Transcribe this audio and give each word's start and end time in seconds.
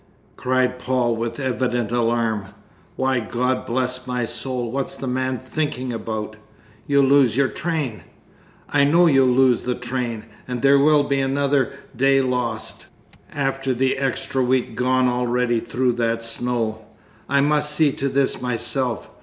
cried 0.35 0.79
Paul, 0.79 1.15
with 1.15 1.39
evident 1.39 1.91
alarm, 1.91 2.47
"why, 2.95 3.19
God 3.19 3.67
bless 3.67 4.07
my 4.07 4.25
soul, 4.25 4.71
what's 4.71 4.95
the 4.95 5.05
man 5.05 5.37
thinking 5.37 5.93
about? 5.93 6.37
You'll 6.87 7.05
lose 7.05 7.37
your 7.37 7.49
train! 7.49 8.01
I 8.67 8.83
know 8.83 9.05
you'll 9.05 9.27
lose 9.29 9.61
the 9.61 9.75
train, 9.75 10.25
and 10.47 10.63
there 10.63 10.79
will 10.79 11.03
be 11.03 11.19
another 11.19 11.73
day 11.95 12.19
lost, 12.19 12.87
after 13.31 13.75
the 13.75 13.97
extra 13.99 14.41
week 14.41 14.73
gone 14.73 15.07
already 15.07 15.59
through 15.59 15.93
that 15.93 16.23
snow! 16.23 16.83
I 17.29 17.41
must 17.41 17.71
see 17.71 17.91
to 17.91 18.09
this 18.09 18.41
myself. 18.41 19.07